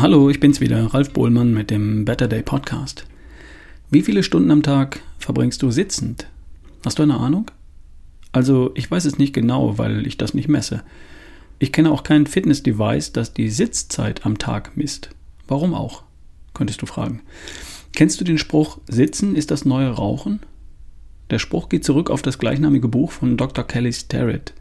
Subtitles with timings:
[0.00, 3.04] Hallo, ich bin's wieder, Ralf Bohlmann mit dem Better Day Podcast.
[3.90, 6.28] Wie viele Stunden am Tag verbringst du sitzend?
[6.84, 7.50] Hast du eine Ahnung?
[8.30, 10.84] Also, ich weiß es nicht genau, weil ich das nicht messe.
[11.58, 15.10] Ich kenne auch kein Fitness-Device, das die Sitzzeit am Tag misst.
[15.48, 16.04] Warum auch?
[16.54, 17.22] Könntest du fragen.
[17.92, 20.38] Kennst du den Spruch, Sitzen ist das neue Rauchen?
[21.30, 23.66] Der Spruch geht zurück auf das gleichnamige Buch von Dr.
[23.66, 24.54] Kelly Starrett.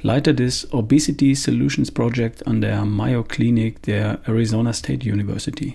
[0.00, 5.74] Leiter des Obesity Solutions Project an der Mayo Clinic der Arizona State University.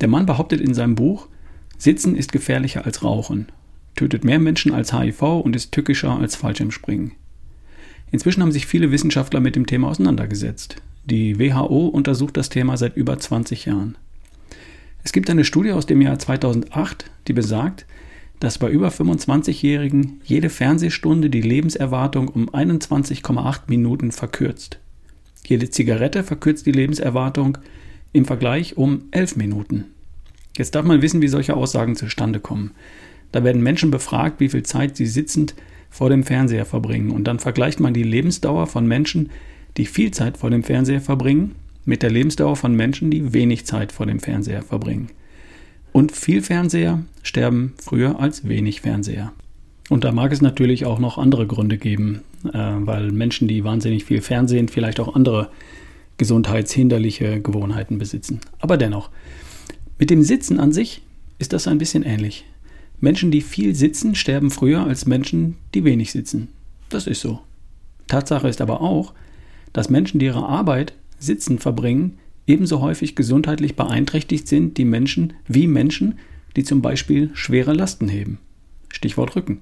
[0.00, 1.28] Der Mann behauptet in seinem Buch,
[1.78, 3.46] Sitzen ist gefährlicher als Rauchen,
[3.94, 7.12] tötet mehr Menschen als HIV und ist tückischer als Fallschirmspringen.
[8.10, 10.76] Inzwischen haben sich viele Wissenschaftler mit dem Thema auseinandergesetzt.
[11.04, 13.96] Die WHO untersucht das Thema seit über 20 Jahren.
[15.04, 17.86] Es gibt eine Studie aus dem Jahr 2008, die besagt,
[18.40, 24.78] dass bei über 25-Jährigen jede Fernsehstunde die Lebenserwartung um 21,8 Minuten verkürzt.
[25.46, 27.58] Jede Zigarette verkürzt die Lebenserwartung
[28.12, 29.84] im Vergleich um 11 Minuten.
[30.56, 32.72] Jetzt darf man wissen, wie solche Aussagen zustande kommen.
[33.32, 35.54] Da werden Menschen befragt, wie viel Zeit sie sitzend
[35.90, 37.10] vor dem Fernseher verbringen.
[37.10, 39.30] Und dann vergleicht man die Lebensdauer von Menschen,
[39.76, 43.92] die viel Zeit vor dem Fernseher verbringen, mit der Lebensdauer von Menschen, die wenig Zeit
[43.92, 45.08] vor dem Fernseher verbringen.
[45.92, 49.32] Und viel Fernseher sterben früher als wenig Fernseher.
[49.88, 54.04] Und da mag es natürlich auch noch andere Gründe geben, äh, weil Menschen, die wahnsinnig
[54.04, 55.50] viel Fernsehen, vielleicht auch andere
[56.18, 58.40] gesundheitshinderliche Gewohnheiten besitzen.
[58.60, 59.10] Aber dennoch,
[59.98, 61.02] mit dem Sitzen an sich
[61.38, 62.44] ist das ein bisschen ähnlich.
[63.00, 66.48] Menschen, die viel sitzen, sterben früher als Menschen, die wenig sitzen.
[66.88, 67.40] Das ist so.
[68.08, 69.14] Tatsache ist aber auch,
[69.72, 75.66] dass Menschen, die ihre Arbeit sitzen verbringen, ebenso häufig gesundheitlich beeinträchtigt sind die Menschen wie
[75.66, 76.18] Menschen,
[76.56, 78.38] die zum Beispiel schwere Lasten heben.
[78.88, 79.60] Stichwort Rücken.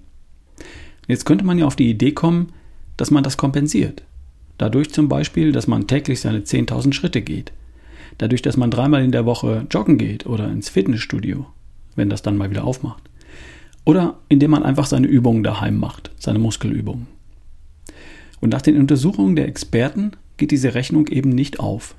[1.08, 2.52] Jetzt könnte man ja auf die Idee kommen,
[2.96, 4.02] dass man das kompensiert.
[4.58, 7.52] Dadurch zum Beispiel, dass man täglich seine 10.000 Schritte geht.
[8.18, 11.46] Dadurch, dass man dreimal in der Woche joggen geht oder ins Fitnessstudio,
[11.94, 13.02] wenn das dann mal wieder aufmacht.
[13.84, 17.06] Oder indem man einfach seine Übungen daheim macht, seine Muskelübungen.
[18.40, 21.94] Und nach den Untersuchungen der Experten geht diese Rechnung eben nicht auf.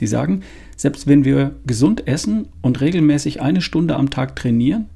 [0.00, 0.42] Die sagen,
[0.76, 4.86] selbst wenn wir gesund essen und regelmäßig eine Stunde am Tag trainieren,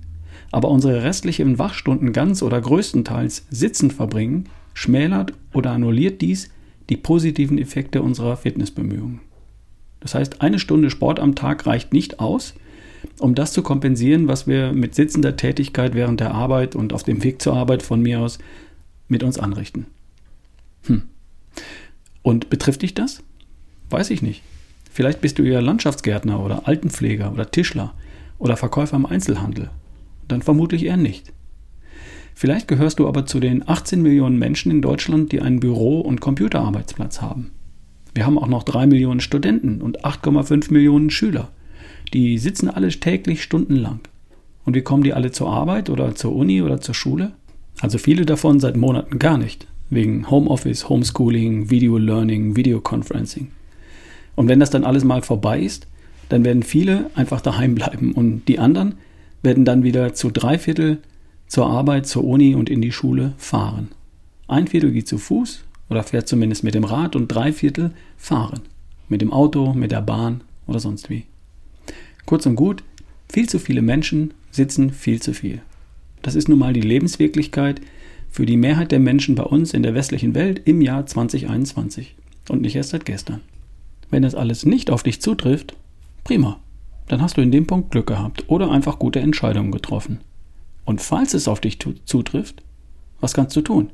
[0.52, 6.50] aber unsere restlichen Wachstunden ganz oder größtenteils sitzend verbringen, schmälert oder annulliert dies
[6.88, 9.20] die positiven Effekte unserer Fitnessbemühungen.
[10.00, 12.54] Das heißt, eine Stunde Sport am Tag reicht nicht aus,
[13.18, 17.24] um das zu kompensieren, was wir mit sitzender Tätigkeit während der Arbeit und auf dem
[17.24, 18.38] Weg zur Arbeit von mir aus
[19.08, 19.86] mit uns anrichten.
[20.84, 21.02] Hm.
[22.22, 23.22] Und betrifft dich das?
[23.90, 24.42] Weiß ich nicht.
[24.96, 27.92] Vielleicht bist du eher Landschaftsgärtner oder Altenpfleger oder Tischler
[28.38, 29.68] oder Verkäufer im Einzelhandel.
[30.26, 31.34] Dann vermutlich eher nicht.
[32.34, 36.22] Vielleicht gehörst du aber zu den 18 Millionen Menschen in Deutschland, die einen Büro- und
[36.22, 37.50] Computerarbeitsplatz haben.
[38.14, 41.50] Wir haben auch noch 3 Millionen Studenten und 8,5 Millionen Schüler.
[42.14, 44.00] Die sitzen alle täglich stundenlang.
[44.64, 47.32] Und wie kommen die alle zur Arbeit oder zur Uni oder zur Schule?
[47.82, 49.66] Also viele davon seit Monaten gar nicht.
[49.90, 53.48] Wegen Homeoffice, Homeschooling, Video Learning, Videoconferencing.
[54.36, 55.88] Und wenn das dann alles mal vorbei ist,
[56.28, 58.94] dann werden viele einfach daheim bleiben und die anderen
[59.42, 60.98] werden dann wieder zu drei Viertel
[61.48, 63.88] zur Arbeit, zur Uni und in die Schule fahren.
[64.48, 68.60] Ein Viertel geht zu Fuß oder fährt zumindest mit dem Rad und drei Viertel fahren.
[69.08, 71.24] Mit dem Auto, mit der Bahn oder sonst wie.
[72.26, 72.82] Kurz und gut,
[73.28, 75.60] viel zu viele Menschen sitzen viel zu viel.
[76.22, 77.80] Das ist nun mal die Lebenswirklichkeit
[78.30, 82.16] für die Mehrheit der Menschen bei uns in der westlichen Welt im Jahr 2021
[82.48, 83.40] und nicht erst seit gestern.
[84.10, 85.74] Wenn das alles nicht auf dich zutrifft,
[86.24, 86.58] prima,
[87.08, 90.20] dann hast du in dem Punkt Glück gehabt oder einfach gute Entscheidungen getroffen.
[90.84, 92.62] Und falls es auf dich zutrifft,
[93.20, 93.90] was kannst du tun?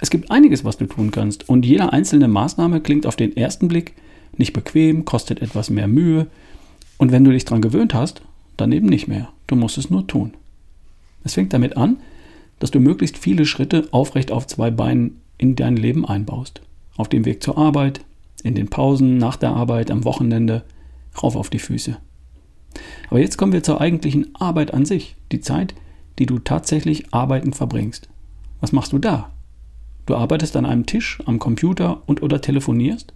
[0.00, 3.68] Es gibt einiges, was du tun kannst, und jede einzelne Maßnahme klingt auf den ersten
[3.68, 3.94] Blick
[4.36, 6.26] nicht bequem, kostet etwas mehr Mühe,
[6.98, 8.22] und wenn du dich daran gewöhnt hast,
[8.56, 9.28] dann eben nicht mehr.
[9.46, 10.34] Du musst es nur tun.
[11.24, 11.98] Es fängt damit an,
[12.58, 16.60] dass du möglichst viele Schritte aufrecht auf zwei Beinen in dein Leben einbaust.
[16.96, 18.00] Auf dem Weg zur Arbeit,
[18.44, 20.64] in den Pausen, nach der Arbeit, am Wochenende,
[21.22, 21.96] rauf auf die Füße.
[23.10, 25.74] Aber jetzt kommen wir zur eigentlichen Arbeit an sich, die Zeit,
[26.18, 28.08] die du tatsächlich arbeiten verbringst.
[28.60, 29.30] Was machst du da?
[30.06, 33.12] Du arbeitest an einem Tisch, am Computer und oder telefonierst?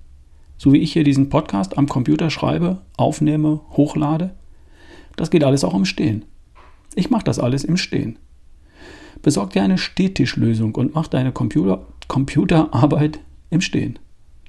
[0.58, 4.34] So wie ich hier diesen Podcast am Computer schreibe, aufnehme, hochlade.
[5.16, 6.24] Das geht alles auch im Stehen.
[6.94, 8.18] Ich mache das alles im Stehen.
[9.22, 13.18] Besorg dir eine Stehtischlösung und mach deine Computer Computerarbeit
[13.50, 13.98] im Stehen.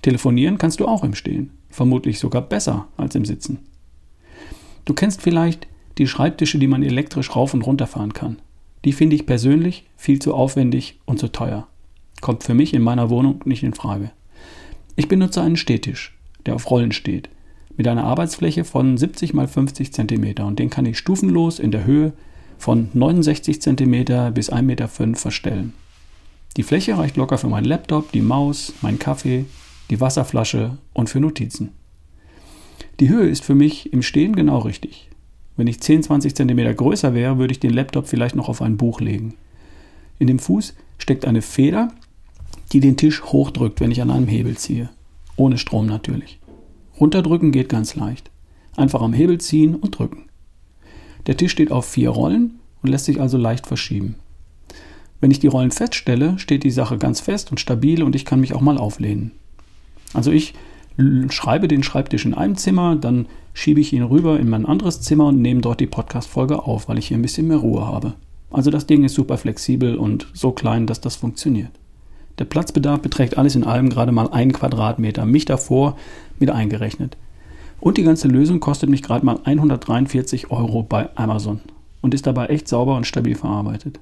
[0.02, 3.60] Telefonieren kannst du auch im Stehen, vermutlich sogar besser als im Sitzen.
[4.86, 5.68] Du kennst vielleicht
[5.98, 8.38] die Schreibtische, die man elektrisch rauf und runter fahren kann.
[8.86, 11.68] Die finde ich persönlich viel zu aufwendig und zu teuer.
[12.22, 14.12] Kommt für mich in meiner Wohnung nicht in Frage.
[14.96, 17.30] Ich benutze einen Stehtisch, der auf Rollen steht.
[17.76, 21.86] mit einer Arbeitsfläche von 70 x 50 cm und den kann ich stufenlos in der
[21.86, 22.14] Höhe
[22.58, 25.74] von 69 cm bis 1,5 Meter verstellen.
[26.58, 29.46] Die Fläche reicht locker für meinen Laptop, die Maus, meinen Kaffee,
[29.90, 31.72] die Wasserflasche und für Notizen.
[33.00, 35.10] Die Höhe ist für mich im Stehen genau richtig.
[35.56, 38.78] Wenn ich 10, 20 cm größer wäre, würde ich den Laptop vielleicht noch auf ein
[38.78, 39.36] Buch legen.
[40.20, 41.90] In dem Fuß steckt eine Feder,
[42.72, 44.90] die den Tisch hochdrückt, wenn ich an einem Hebel ziehe.
[45.36, 46.40] Ohne Strom natürlich.
[47.00, 48.32] Runterdrücken geht ganz leicht.
[48.76, 50.26] Einfach am Hebel ziehen und drücken.
[51.28, 54.16] Der Tisch steht auf vier Rollen und lässt sich also leicht verschieben.
[55.20, 58.40] Wenn ich die Rollen feststelle, steht die Sache ganz fest und stabil und ich kann
[58.40, 59.32] mich auch mal auflehnen.
[60.14, 60.54] Also ich
[61.30, 65.28] schreibe den Schreibtisch in einem Zimmer, dann schiebe ich ihn rüber in mein anderes Zimmer
[65.28, 68.14] und nehme dort die Podcast-Folge auf, weil ich hier ein bisschen mehr Ruhe habe.
[68.50, 71.72] Also das Ding ist super flexibel und so klein, dass das funktioniert.
[72.40, 75.98] Der Platzbedarf beträgt alles in allem gerade mal einen Quadratmeter, mich davor
[76.40, 77.18] mit eingerechnet.
[77.80, 81.62] Und die ganze Lösung kostet mich gerade mal 143 Euro bei Amazon
[82.02, 84.00] und ist dabei echt sauber und stabil verarbeitet.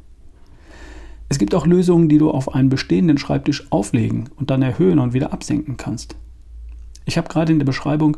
[1.27, 5.13] Es gibt auch Lösungen, die du auf einen bestehenden Schreibtisch auflegen und dann erhöhen und
[5.13, 6.15] wieder absenken kannst.
[7.05, 8.17] Ich habe gerade in der Beschreibung,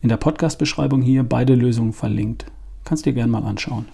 [0.00, 2.46] in der Podcast-Beschreibung hier beide Lösungen verlinkt.
[2.84, 3.86] Kannst dir gerne mal anschauen.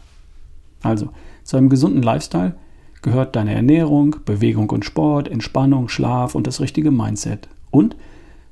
[0.82, 1.10] Also,
[1.44, 2.54] zu einem gesunden Lifestyle
[3.02, 7.48] gehört deine Ernährung, Bewegung und Sport, Entspannung, Schlaf und das richtige Mindset.
[7.70, 7.96] Und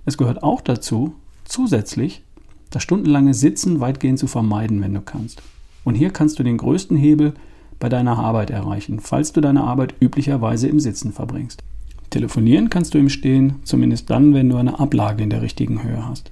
[0.05, 1.15] es gehört auch dazu,
[1.45, 2.23] zusätzlich
[2.71, 5.43] das stundenlange Sitzen weitgehend zu vermeiden, wenn du kannst.
[5.85, 7.35] Und hier kannst du den größten Hebel
[7.79, 11.63] bei deiner Arbeit erreichen, falls du deine Arbeit üblicherweise im Sitzen verbringst.
[12.11, 16.07] Telefonieren kannst du im Stehen, zumindest dann, wenn du eine Ablage in der richtigen Höhe
[16.07, 16.31] hast.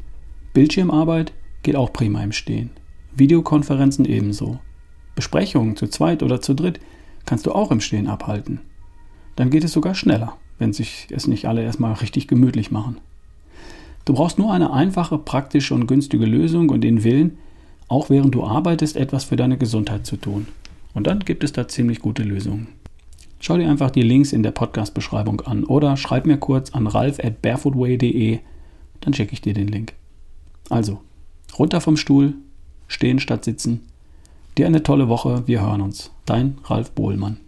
[0.52, 1.32] Bildschirmarbeit
[1.62, 2.70] geht auch prima im Stehen.
[3.16, 4.58] Videokonferenzen ebenso.
[5.14, 6.80] Besprechungen zu zweit oder zu dritt
[7.26, 8.60] kannst du auch im Stehen abhalten.
[9.36, 12.98] Dann geht es sogar schneller, wenn sich es nicht alle erstmal richtig gemütlich machen.
[14.04, 17.38] Du brauchst nur eine einfache, praktische und günstige Lösung und den Willen,
[17.88, 20.46] auch während du arbeitest, etwas für deine Gesundheit zu tun.
[20.94, 22.68] Und dann gibt es da ziemlich gute Lösungen.
[23.40, 27.18] Schau dir einfach die Links in der Podcast-Beschreibung an oder schreib mir kurz an ralf
[27.22, 28.38] at barefootway.de,
[29.00, 29.92] dann schicke ich dir den Link.
[30.70, 31.02] Also,
[31.58, 32.34] runter vom Stuhl,
[32.88, 33.80] stehen statt sitzen.
[34.56, 36.10] Dir eine tolle Woche, wir hören uns.
[36.24, 37.38] Dein Ralf Bohlmann.